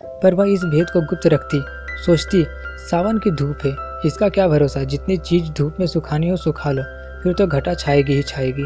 [0.00, 1.62] पर वह इस भेद को गुप्त रखती,
[2.04, 2.44] सोचती,
[2.90, 3.74] सावन की धूप है,
[4.06, 4.82] इसका क्या भरोसा?
[4.84, 6.82] जितनी चीज़ धूप में सुखानी हो, सुखा लो,
[7.22, 8.64] फिर तो घटा छाएगी ही छाएगी।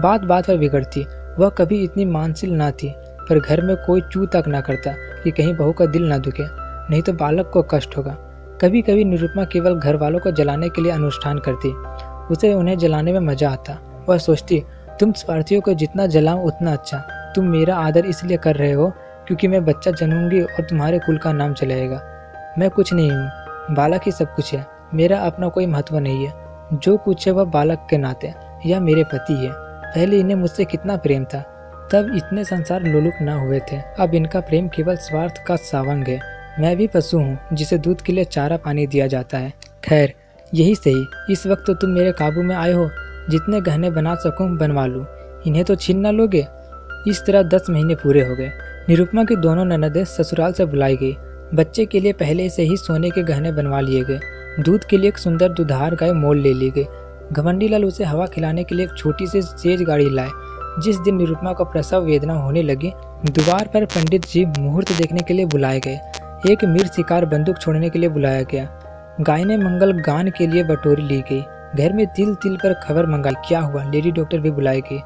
[0.00, 1.06] बात बात पर बिगड़ती,
[1.38, 2.92] वह कभी इतनी मानसिल ना थी,
[3.28, 4.92] पर घर में कोई चू तक ना करता
[5.24, 6.46] कि कहीं बहू का दिल ना दुखे,
[6.90, 8.16] नहीं तो बालक को कष्ट होगा।
[8.60, 11.72] कभी कभी निरुपमा केवल घर वालों को जलाने के लिए अनुष्ठान करती,
[12.34, 13.78] उसे उन्हें जलाने में मज़ा आता।
[14.08, 14.62] वह सोचती,
[15.00, 16.98] तुम स्वार्थियों को जितना जलाओ उतना अच्छा।
[17.34, 18.92] तुम मेरा आदर इसलिए कर रहे हो
[19.26, 22.02] क्योंकि मैं बच्चा जनूँगी और तुम्हारे कुल का नाम चलाएगा।
[22.58, 23.30] मैं कुछ नहीं हूँ।
[23.76, 26.32] बालक ही सब कुछ है। मेरा अपना कोई महत्व नहीं है।
[26.72, 28.34] जो कुछ है वह बालक के नाते
[28.66, 29.52] या मेरे पति है।
[29.94, 31.40] पहले इन्हें मुझसे कितना प्रेम था।
[31.92, 36.20] तब इतने संसार लोलुप ना हुए थे। अब इनका प्रेम केवल स्वार्थ का सावंग है।
[36.58, 39.52] मैं भी पशु हूँ, जिसे दूध के लिए चारा पानी दिया जाता है।
[39.84, 40.14] खैर,
[40.54, 42.90] यही सही। इस वक्त तो तुम मेरे काबू में आए हो।
[43.30, 45.06] जितने गहने बना सकूँ बनवा लूँ।
[45.46, 46.46] इन्हें तो छीन ना लोगे?
[47.08, 48.50] इस तरह दस महीने पूरे हो गए।
[48.88, 51.16] निरुपमा की दोनों ननदें ससुराल से बुलाई गई।
[51.54, 54.20] बच्चे के लिए पहले से ही सोने के गहने बनवा लिए गए।
[54.60, 56.84] दूध के लिए एक सुंदर दुधार गाय मोल ले ली गई।
[57.32, 60.30] घमंडी लाल उसे हवा खिलाने के लिए एक छोटी सी सेज गाड़ी लाए,
[60.84, 62.92] जिस दिन निरुपमा को प्रसव वेदना होने लगी
[63.26, 65.98] द्वार पर पंडित जी मुहूर्त देखने के लिए बुलाए गए।
[66.50, 68.68] एक मीर शिकार बंदूक छोड़ने के लिए बुलाया गया।
[69.20, 71.42] गाय ने मंगल गान के लिए बटोरी ली गई।
[71.76, 73.82] घर में तिल तिल पर खबर मंगाई। क्या हुआ?
[73.84, 74.98] लेडी डॉक्टर भी बुलाई गई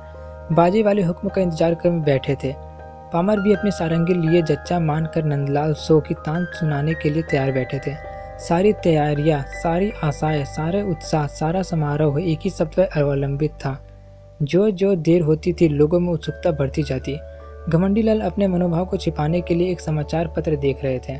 [0.52, 2.52] बाजे वाले हुक्म का इंतज़ार कर बैठे थे।
[3.12, 7.53] पामर भी अपने सारंगी लिए जच्चा मानकर नंदलाल सो की तान सुनाने के लिए तैयार
[7.53, 7.94] बैठे थे।
[8.38, 13.78] सारी तैयारियाँ, सारी आशाएँ, सारे उत्साह, सारा समारोह एक ही शब्द पर अवलंबित था।
[14.42, 17.19] जो जो देर होती थी, लोगों में उत्सुकता बढ़ती जाती।
[17.69, 21.19] घमंडी लाल अपने मनोभाव को छिपाने के लिए एक समाचार पत्र देख रहे थे।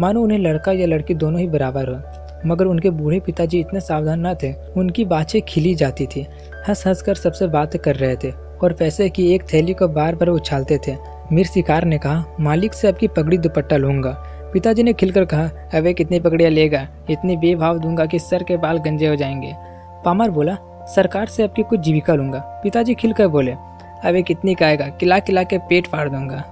[0.00, 4.26] मानो उन्हें लड़का या लड़की दोनों ही बराबर हो। मगर उनके बूढ़े पिताजी इतने सावधान
[4.26, 6.26] न थे, उनकी बातें खिली जाती थी।
[6.68, 10.14] हंस हंस कर सबसे बात कर रहे थे। और पैसे की एक थैली को बार
[10.14, 10.96] बार उछालते थे।
[11.32, 14.10] मीर शिकार ने कहा, मालिक से आपकी पगड़ी दुपट्टा लूँगा।
[14.52, 16.88] पिताजी ने खिलकर कहा, अबे कितनी पगड़ियाँ लेगा?
[17.10, 19.56] इतनी बेभाव दूँगा कि सर के बाल गंजे हो जाएँगे।
[20.04, 23.52] पामर बोला, सरकार से आपकी कुछ जीविका लूँगा। पिताजी खिलकर बोले,
[24.04, 24.86] अबे कितनी खाएगा?
[24.86, 26.44] किला किला के पेट फाड़ दूँगा।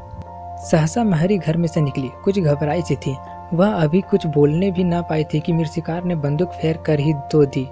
[0.71, 3.17] सहसा महरी घर में से निकली। कुछ घबराई सी थी।
[3.55, 7.13] वह अभी कुछ बोलने भी ना पाई थी कि मिर्शिकार ने बंदूक फेर कर ही
[7.13, 7.69] दो दी।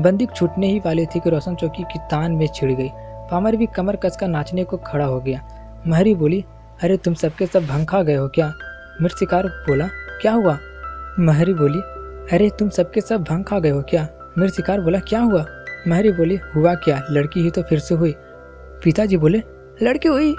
[0.00, 2.92] बंदूक छूटने ही वाली थी कि रोशन चौकी की तान में छिड़ गई।
[3.30, 5.48] पामर भी कमर कसकर नाचने को खड़ा हो गया।
[5.86, 6.44] महरी बोली,
[6.82, 8.54] अरे, तुम सबके सब भंग खा गए हो क्या?
[9.02, 9.88] मिर्शिकार बोला,
[10.22, 10.58] क्या हुआ?
[11.18, 11.78] महरी बोली,
[12.36, 14.08] अरे, तुम सबके सब भंग खा गए हो क्या?
[14.38, 15.46] मिर्शिकार बोला, क्या हुआ?
[15.88, 17.02] महरी बोली, हुआ क्या?
[17.10, 18.14] लड़की ही तो फिर से हुई।
[18.84, 19.42] पिताजी बोले,
[19.82, 20.36] लड़की हुई?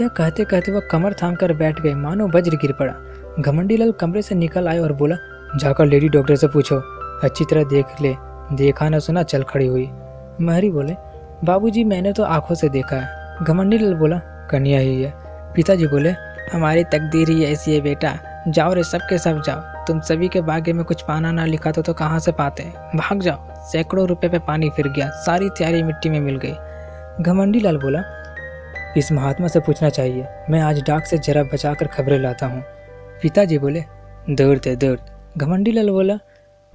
[0.00, 2.94] यह कहते कहते वह कमर थाम कर बैठ गए। मानो वज्र गिर पड़ा।
[3.40, 5.16] घमंडी लाल कमरे से निकल आए और बोला,
[5.56, 6.76] जाकर लेडी डॉक्टर से पूछो।
[7.24, 8.14] अच्छी तरह देख ले।
[8.52, 9.90] देखा न सुना चल खड़ी हुई।
[10.40, 11.11] महरी बोले
[11.44, 14.18] बाबूजी मैंने तो आँखों से देखा है। घमंडी लाल बोला
[14.50, 15.12] कन्या ही है।
[15.54, 16.10] पिताजी बोले
[16.52, 18.14] हमारी तकदीर ही ऐसी है बेटा।
[18.48, 21.72] जाओ रे सब के सब जाओ। तुम सभी के भाग्य में कुछ पाना ना लिखा
[21.72, 22.62] तो, तो कहाँ से पाते?
[22.96, 26.54] भाग जाओ। सैकड़ों रुपए पे पानी फिर गया। सारी तैयारी मिट्टी में मिल गई।
[27.22, 28.02] घमंडी लाल बोला
[28.96, 32.62] इस महात्मा से पूछना चाहिए। मैं आज डाक से जरा बचा कर खबरें लाता हूँ।
[33.22, 33.84] पिताजी बोले
[34.30, 34.98] दौड़ थे दौड़
[35.38, 36.18] घमंडी लाल बोला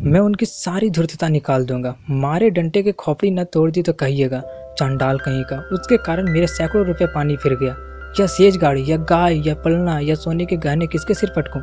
[0.01, 4.43] मैं उनकी सारी धूर्तता निकाल दूँगा। मारे डंटे के खोपड़ी न तोड़ दी तो कहिएगा,
[4.79, 7.75] चांडाल कहीं का। उसके कारण मेरे सैकड़ों रुपए पानी फिर गया।
[8.19, 11.61] या सेज गाड़ी, या गाय, या पलना, या सोने के गहने किसके सिर पटकूं?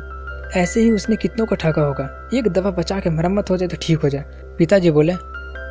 [0.61, 3.77] ऐसे ही उसने कितनों को ठगा होगा। एक दफ़ा बचा के मरम्मत हो जाए तो
[3.81, 4.25] ठीक हो जाए।
[4.57, 5.13] पिताजी बोले,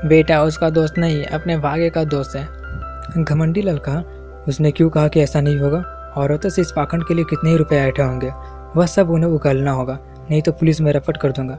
[0.08, 4.02] बेटा, उसका दोस्त नहीं, अपने भाग्य का दोस्त है। घमंडी लाल कहा
[4.48, 5.78] उसने क्यों कहा कि ऐसा नहीं होगा?
[6.16, 8.32] औरतों से इस पाखंड के लिए कितने ही रुपए ऐठे होंगे।
[8.76, 9.98] वह सब उन्हें उगलना होगा,
[10.30, 11.58] नहीं तो पुलिस में रपट कर दूँगा।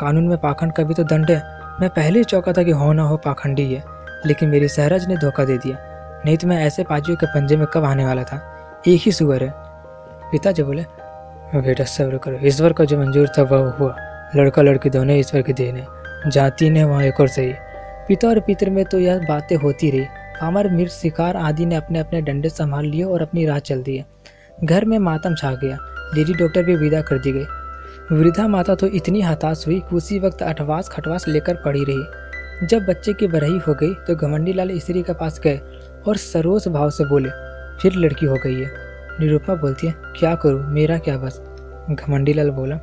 [0.00, 1.42] कानून में पाखंड का भी तो दंड है।
[1.80, 3.82] मैं पहले ही चौका था कि हो ना हो पाखंडी है
[4.26, 5.76] लेकिन मेरी सहरज ने धोखा दे दिया।
[6.26, 8.36] नहीं तो मैं ऐसे पाजियों के पंजे में कब आने वाला था?
[8.88, 9.52] एक ही सुअर है।
[10.32, 10.84] पिताजी बोले,
[11.56, 13.96] बेटा, सब्र करो। ईश्वर का जो मंजूर था, वह हुआ।
[14.36, 15.84] लड़का लड़की दोनों ईश्वर की देने
[16.26, 17.52] जहाँ तीन है वहाँ एक और सही।
[18.08, 20.04] पिता और पितर में तो यह बातें होती रही।
[20.40, 24.04] पामर, मिर्च, शिकार आदि ने अपने अपने डंडे संभाल लिए और अपनी राह चल दिए।
[24.64, 25.76] घर में मातम छा गया।
[26.14, 27.44] लेडी डॉक्टर भी विदा कर दी गई।
[28.12, 32.84] वृद्धा माता तो इतनी हताश हुई कि उसी वक्त अठवास खटवास लेकर पड़ी रही। जब
[32.86, 35.60] बच्चे की बरही हो गई तो घमंडी लाल स्त्री के पास गए
[36.08, 37.28] और सरोस भाव से बोले,
[37.78, 38.70] फिर लड़की हो गई है।
[39.20, 40.62] निरूपमा बोलती है, क्या करूँ?
[40.64, 41.40] मेरा क्या बस?
[41.90, 42.76] घमंडी लाल बोला,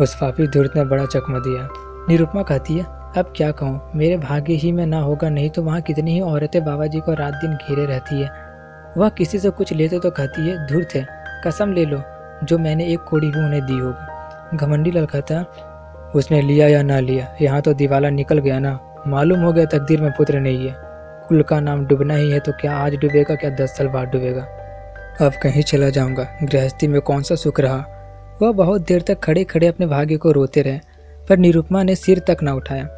[0.00, 1.68] उस पापी धूर्त ने बड़ा चकमा दिया।
[2.08, 2.84] निरूपमा कहती है,
[3.16, 3.90] अब क्या कहूँ?
[3.94, 7.14] मेरे भाग्य ही में ना होगा, नहीं तो वहाँ कितनी ही औरतें बाबा जी को
[7.14, 8.30] रात दिन घेरे रहती है।
[8.96, 11.06] वह किसी से कुछ लेते तो कहती है, धूर्त है,
[11.46, 12.02] कसम ले लो,
[12.44, 14.12] जो मैंने एक कोड़ी भी उन्हें दी होगी।
[14.56, 17.36] घमंडी लाल कहता उसने लिया या ना लिया?
[17.42, 20.74] यहाँ तो दिवाला निकल गया ना। मालूम हो गया तकदीर में पुत्र नहीं है।
[21.28, 24.42] कुल का नाम डूबना ही है तो क्या आज डूबेगा, क्या दस साल बाद डूबेगा?
[25.20, 27.84] अब कहीं चला जाऊँगा। गृहस्थी में कौन सा सुख रहा?
[28.42, 30.80] वह बहुत देर तक खड़े खड़े अपने भाग्य को रोते रहे,
[31.28, 32.88] पर निरुपमा ने सिर तक ना उठाया।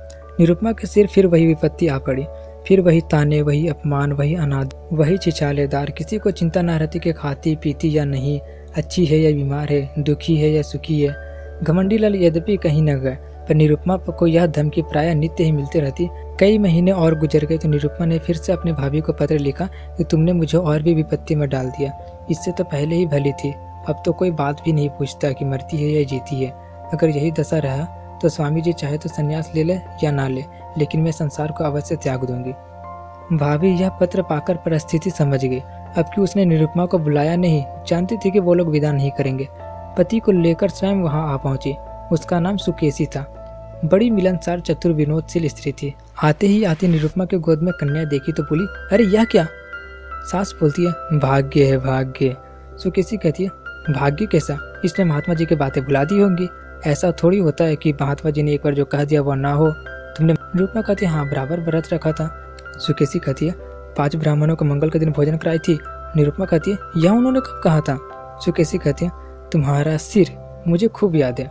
[0.41, 2.27] निरुपमा के सिर फिर वही विपत्ति आ पड़ी।
[2.69, 7.13] फिर वही ताने, वही अपमान, वही अनाद, वही चिचालेदार किसी को चिंता न रहती कि
[7.13, 8.41] खाती पीती या नहीं,
[8.77, 11.26] अच्छी है या बीमार है, दुखी है या सुखी है।
[11.63, 13.17] घमंडी लाल यद्यपि कहीं न गए,
[13.49, 16.09] पर निरुपमा को यह धमकी प्राय नित्य ही मिलती रहती।
[16.41, 19.69] कई महीने और गुजर गए तो निरुपमा ने फिर से अपने भाभी को पत्र लिखा
[19.99, 21.93] कि तुमने मुझे और भी विपत्ति में डाल दिया।
[22.31, 23.53] इससे तो पहले ही भली थी।
[23.89, 26.51] अब तो कोई बात भी नहीं पूछता कि मरती है या जीती है।
[26.93, 27.85] अगर यही दशा रहा
[28.23, 29.75] तो स्वामी जी चाहे तो संन्यास ले ले
[30.05, 30.45] या ना ले,
[30.79, 32.53] लेकिन मैं संसार को अवश्य त्याग दूँगी।
[33.37, 37.65] भाभी यह पत्र पाकर परिस्थिति समझ गई। अब कि उसने निरुपमा को बुलाया नहीं?
[37.89, 39.49] जानती थी कि वो लोग विदा नहीं करेंगे।
[39.99, 41.75] पति को लेकर स्वयं वहाँ आ पहुँची।
[42.13, 43.33] उसका नाम सुकेशी था।
[43.85, 45.95] बड़ी मिलनसार चतुर विनोदशील स्त्री थी।
[46.25, 49.47] आते ही आते निरुपमा के गोद में कन्या देखी तो बोली, अरे, यह क्या?
[50.13, 52.37] सास बोलती है, भाग्य है, भाग्य।
[52.83, 53.49] सुकेशी कहती है,
[53.91, 54.81] भाग्य कैसा?
[54.85, 56.49] इसने महात्मा जी की बातें बुला दी होंगी।
[56.87, 59.53] ऐसा थोड़ी होता है कि महात्मा जी ने एक बार जो कह दिया वो ना
[59.53, 63.55] हो। तुमने निरुपमा कहती है हाँ बराबर व्रत रखा था। सुकेशी कहती है,
[63.95, 65.79] पाँच ब्राह्मणों को मंगल के दिन भोजन कराई थी।
[66.17, 67.99] निरुपमा कहती है, यह उन्होंने कब कहा था?
[68.45, 69.26] सुकेशी कहती है
[69.57, 70.31] तुम्हारा सिर
[70.69, 71.51] मुझे खूब याद है।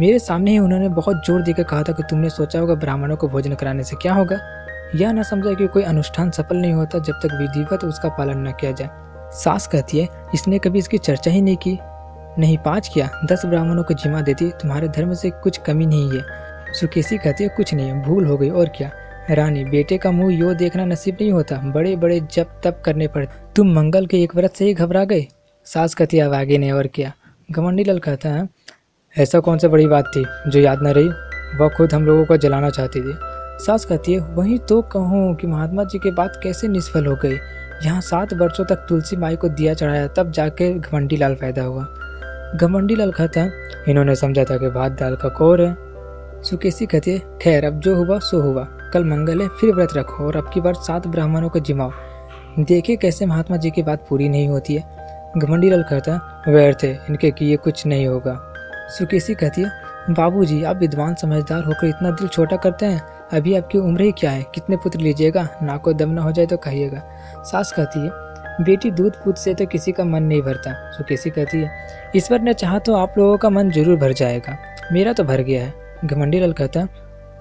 [0.00, 3.28] मेरे सामने ही उन्होंने बहुत ज़ोर देकर कहा था कि तुमने सोचा होगा ब्राह्मणों को
[3.28, 4.38] भोजन कराने से क्या होगा।
[4.96, 8.52] यह न समझा कि कोई अनुष्ठान सफल नहीं होता जब तक विधिवत उसका पालन न
[8.52, 8.88] किया जाए।
[9.34, 11.78] सास कहती है, इसने कभी इसकी चर्चा ही नहीं की,
[12.38, 16.24] नहीं पाँच किया। दस ब्राह्मणों को जिमा देती, तुम्हारे धर्म से कुछ कमी नहीं है।
[16.72, 18.90] सुकेशी कहती है, कुछ नहीं, भूल हो गई, और क्या?
[19.30, 23.28] रानी, बेटे का मुँह यो देखना नसीब नहीं होता। बड़े बड़े जब तब करने पड़े
[23.56, 25.26] तुम मंगल के एक व्रत से ही घबरा गए।
[25.66, 27.12] सास कहती अब आगे ने और क्या?
[27.52, 28.48] घमंडी लाल कहता है,
[29.16, 31.08] ऐसा कौन सा बड़ी बात थी जो याद न रही?
[31.58, 33.14] वह खुद हम लोगों को जलाना चाहती थी।
[33.64, 37.38] सास कहती है, वही तो कहूँ कि महात्मा जी के बात कैसे निष्फल हो गई।
[37.84, 41.86] यहाँ सात वर्षों तक तुलसी माई को दिया चढ़ाया, तब जाके घमंडी लाल पैदा हुआ।
[42.56, 43.48] घमंडी लाल कहता
[43.88, 45.76] इन्होंने समझा था कि भात दाल का कौर है।
[46.42, 50.24] सुकेशी कहती है, खैर, अब जो हुआ, सो हुआ। कल मंगल है, फिर व्रत रखो
[50.24, 51.92] और अब की बार सात ब्राह्मणों को जिमाओ।
[52.58, 54.99] देखे कैसे महात्मा जी की बात पूरी नहीं होती है।
[55.38, 58.38] घमंडी लाल कहता व्यर्थ है इनके किए कुछ नहीं होगा।
[58.88, 59.70] सुकेशी कहती है,
[60.10, 63.00] बाबूजी, आप विद्वान समझदार होकर इतना दिल छोटा करते हैं?
[63.32, 64.42] अभी आपकी उम्र ही क्या है?
[64.54, 65.48] कितने पुत्र लीजिएगा?
[65.62, 67.02] ना को दम न हो जाए तो कहिएगा।
[67.42, 68.10] सास कहती है,
[68.64, 71.70] बेटी दूध पूत से तो किसी का मन नहीं भरता। सुकेशी कहती है,
[72.16, 74.56] ईश्वर ने चाहा तो आप लोगों का मन ज़रूर भर जाएगा।
[74.92, 75.72] मेरा तो भर गया है।
[76.04, 76.86] घमंडी लाल कहता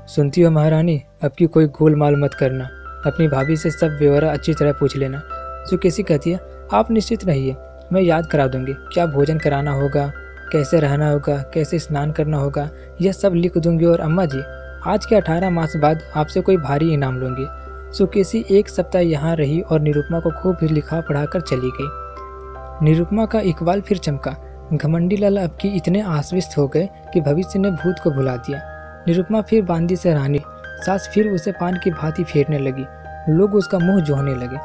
[0.08, 2.70] सुनती हो महारानी, अब की कोई गोल माल मत करना।
[3.06, 5.22] अपनी भाभी से सब व्यवहार अच्छी तरह पूछ लेना।
[5.70, 6.40] सुकेशी कहती है,
[6.74, 7.56] आप निश्चित रहिए।
[7.94, 10.06] मैं याद करा दूँगी क्या भोजन कराना होगा,
[10.52, 12.70] कैसे रहना होगा, कैसे स्नान करना होगा,
[13.02, 14.42] यह सब लिख दूँगी और अम्मा जी,
[14.88, 17.46] आज के अठारह मास बाद आपसे कोई भारी इनाम लूँगी।
[17.98, 23.40] सुकेशी एक सप्ताह यहाँ रही और निरुपमा को खूब लिखा पढ़ाकर चली गई। निरुपमा का
[23.40, 24.36] इकबाल फिर चमका।
[24.74, 28.60] घमंडी लाल अब की इतने आश्वस्त हो गए कि भविष्य ने भूत को भुला दिया।
[29.08, 30.42] निरुपमा फिर बांदी से रानी,
[30.86, 32.86] सास फिर उसे पान की भांति फेरने लगी।
[33.30, 34.58] लोग उसका मुँह जोहने लगे।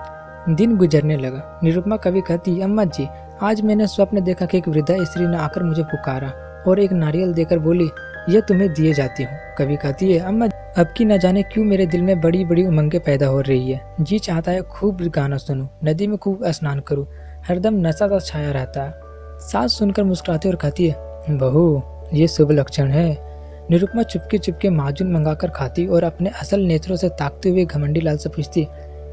[0.48, 3.06] दिन गुजरने लगा। निरुपमा कभी कहती, अम्मा जी,
[3.42, 6.28] आज मैंने स्वप्न देखा कि एक वृद्धा स्त्री ने आकर मुझे पुकारा
[6.68, 7.88] और एक नारियल देकर बोली,
[8.28, 10.46] यह तुम्हें दिए जाती हूँ। कभी कहती है, अम्मा,
[10.78, 13.94] अब की न जाने क्यों मेरे दिल में बड़ी बड़ी उमंगे पैदा हो रही है?
[14.00, 17.06] जी चाहता है खूब गाना सुनूं, नदी में खूब स्नान करूँ,
[17.48, 18.92] हरदम नशा का छाया रहता है।
[19.40, 20.96] सास सुनकर मुस्कुराती और कहती है,
[21.30, 21.82] बहू,
[22.14, 23.34] ये शुभ लक्षण है।
[23.70, 28.16] निरुपमा चुपके चुपके माजून मंगाकर खाती और अपने असल नेत्रों से ताकते हुए घमंडी लाल
[28.16, 28.66] से पूछती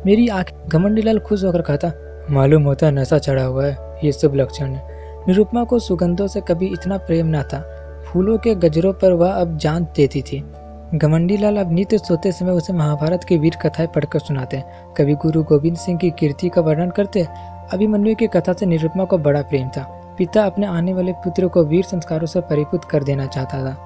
[0.05, 1.91] मेरी आँख घमंडी लाल खुश होकर कहता,
[2.29, 4.87] मालूम होता है नशा चढ़ा हुआ है, ये शुभ लक्षण है।
[5.27, 7.59] निरुपमा को सुगंधों से कभी इतना प्रेम न था।
[8.07, 10.51] फूलों के गजरों पर वह अब जान देती थी।
[10.95, 14.63] घमंडी लाल अब नित्य सोते समय उसे महाभारत की वीर कथाएँ पढ़कर सुनाते
[14.97, 17.27] कभी गुरु गोविंद सिंह की कीर्ति का वर्णन करते
[17.73, 21.63] अभिमन्यु की कथा से निरुपमा को बड़ा प्रेम था। पिता अपने आने वाले पुत्र को
[21.63, 23.77] वीर संस्कारों से परिपुत कर देना चाहता था।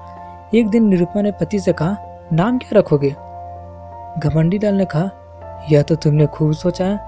[0.54, 1.96] एक दिन निरुपमा ने पति से कहा,
[2.32, 3.10] नाम क्या रखोगे?
[4.20, 5.10] घमंडी लाल ने कहा
[5.72, 6.98] यह तो तुमने खूब सोचा है?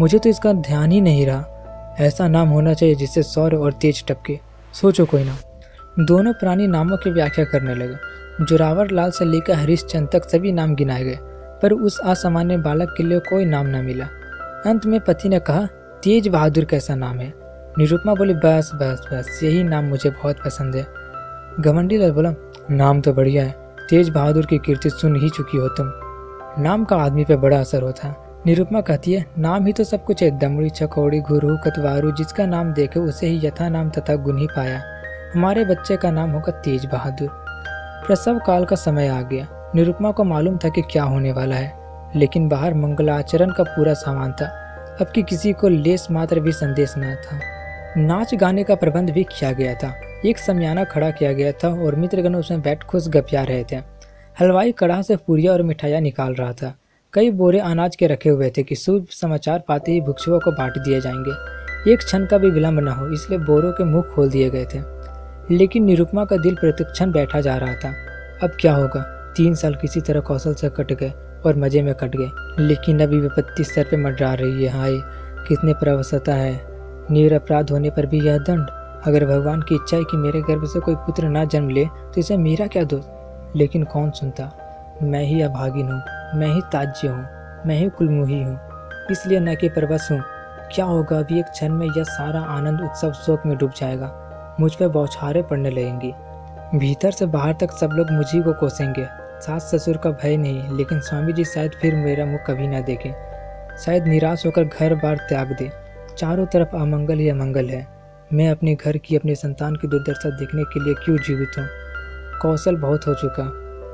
[0.00, 4.04] मुझे तो इसका ध्यान ही नहीं रहा। ऐसा नाम होना चाहिए जिससे सौर और तेज
[4.08, 4.38] टपके।
[4.72, 10.08] सोचो कोई नाम दोनों प्राणी नामों की व्याख्या करने लगे। जोरावर लाल से लेकर हरिश्चंद
[10.12, 11.18] तक सभी नाम गिनाए गए,
[11.62, 14.04] पर उस असामान्य बालक के लिए कोई नाम न मिला।
[14.66, 15.66] अंत में पति ने कहा,
[16.04, 17.32] तेज बहादुर कैसा नाम है?
[17.78, 20.86] निरुपमा बोली, बस बस बस, यही नाम मुझे बहुत पसंद है।
[21.60, 22.34] घमंडी लाल बोला,
[22.70, 23.54] नाम तो बढ़िया है।
[23.90, 26.03] तेज बहादुर की कीर्ति सुन ही चुकी हो तुम।
[26.58, 30.04] नाम का आदमी पे बड़ा असर होता। है निरुपमा कहती है, नाम ही तो सब
[30.04, 34.38] कुछ है। दमड़ी, चकौड़ी गुरु कतवारू, जिसका नाम देखे उसे ही यथा नाम तथा गुण
[34.38, 34.82] ही पाया।
[35.34, 37.28] हमारे बच्चे का नाम होगा तेज बहादुर।
[38.06, 41.72] प्रसव काल का समय आ गया। निरुपमा को मालूम था कि क्या होने वाला है।
[42.16, 44.46] लेकिन बाहर मंगलाचरण का पूरा सामान था।
[45.00, 47.40] अब कि किसी को लेस मात्र भी संदेश न था।
[48.00, 49.94] नाच गाने का प्रबंध भी किया गया था।
[50.26, 53.93] एक समयाना खड़ा किया गया था और मित्रगण उसमें बैठ खुश गपिया रहे थे।
[54.40, 56.74] हलवाई कड़ा से पूरिया और मिठाइयाँ निकाल रहा था।
[57.12, 60.72] कई बोरे अनाज के रखे हुए थे कि शुभ समाचार पाते ही भिक्षुओं को बांट
[60.78, 61.30] दिए जाएँगे।
[61.92, 64.78] एक क्षण का भी विलंब न हो, इसलिए बोरों के मुँह खोल दिए गए थे।
[65.54, 67.94] लेकिन निरुपमा का दिल प्रतिक्षण बैठा जा रहा था।
[68.42, 69.32] अब क्या होगा?
[69.36, 71.12] तीन साल किसी तरह कौशल से कट गए
[71.46, 74.92] और मज़े में कट गए। लेकिन अभी विपत्ति सर पे मंडरा रही है, हाय,
[75.48, 76.66] कितने प्रवसता है।
[77.10, 78.66] निरपराध होने पर भी यह दंड।
[79.06, 82.14] अगर भगवान की इच्छा है कि मेरे गर्भ से कोई पुत्र ना जन्म ले तो
[82.18, 83.13] इसे मेरा क्या दोस्त
[83.56, 84.50] लेकिन कौन सुनता?
[85.02, 86.02] मैं ही अभागिन हूँ,
[86.34, 87.26] मैं ही ताज्य हूँ,
[87.66, 88.58] मैं ही कुलमुही हूँ।
[89.10, 90.22] इसलिए न कि परवश हूँ।
[90.72, 94.74] क्या होगा अभी एक क्षण में यह सारा आनंद उत्सव शोक में डूब जाएगा। मुझ
[94.74, 96.12] पर बौछारे पड़ने लगेंगी।
[96.78, 99.06] भीतर से बाहर तक सब लोग मुझी को कोसेंगे।
[99.40, 103.12] सास ससुर का भय नहीं, लेकिन स्वामी जी शायद फिर मेरा मुख कभी ना देखें।
[103.78, 105.70] शायद निराश होकर घर बार त्याग दे।
[106.18, 107.86] चारों तरफ़ अमंगल ही अमंगल है।
[108.32, 111.66] मैं अपने घर की अपने संतान की दुर्दशा देखने के लिए क्यों जीवित हूँ?
[112.42, 113.44] कौशल बहुत हो चुका।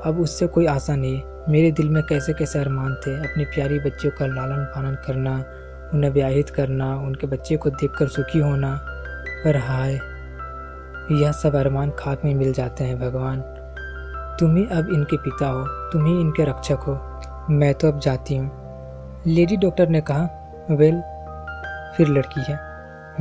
[0.09, 3.17] अब उससे कोई आशा नहीं मेरे दिल में कैसे कैसे अरमान थे?
[3.17, 5.43] अपनी प्यारी बच्चियों का लालन पालन करना,
[5.93, 8.81] उन्हें व्याहित करना, उनके बच्चे को देखकर सुखी होना।
[9.45, 9.93] पर हाय,
[11.21, 13.41] यह सब अरमान खाक में मिल जाते हैं भगवान।
[14.39, 18.35] तुम ही अब इनके पिता हो, तुम ही इनके रक्षक हो। मैं तो अब जाती
[18.35, 18.51] हूँ।
[19.27, 20.29] लेडी डॉक्टर ने कहा,
[20.71, 21.01] वेल,
[21.97, 22.59] फिर लड़की है।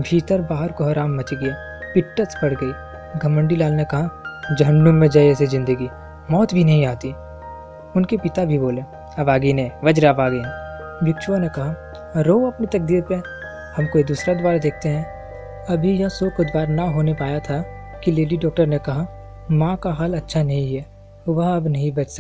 [0.01, 1.55] भीतर बाहर को हराम मच गया।
[1.95, 2.73] पिट्टस पड़ गई।
[3.19, 4.20] घमंडी लाल ने कहा
[4.59, 5.89] जहन्नुम में जाए ऐसी ज़िंदगी।
[6.31, 7.09] मौत भी नहीं आती।
[7.97, 8.83] उनके पिता भी बोले
[9.19, 10.41] अबागी ने वज्र अबागी
[11.05, 13.15] भिक्षुओं ने कहा, रो अपनी तकदीर पे।
[13.77, 15.05] हम कोई दूसरा द्वार देखते हैं।
[15.67, 17.61] अभी यह शोक द्वार ना होने पाया था
[18.05, 19.07] कि लेडी डॉक्टर ने कहा,
[19.51, 20.87] माँ का हाल अच्छा नहीं है,
[21.29, 22.09] वह अब नहीं बच सकती